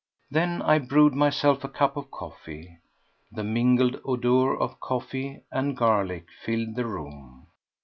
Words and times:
Then 0.31 0.63
I 0.63 0.79
brewed 0.79 1.13
myself 1.13 1.63
a 1.63 1.69
cup 1.69 1.95
of 1.95 2.09
coffee. 2.09 2.79
The 3.31 3.43
mingled 3.43 4.01
odour 4.03 4.57
of 4.59 4.79
coffee 4.79 5.43
and 5.51 5.77
garlic 5.77 6.25
filled 6.43 6.73
the 6.73 6.87
room. 6.87 7.45